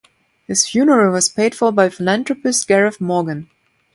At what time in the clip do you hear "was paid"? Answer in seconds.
1.13-1.53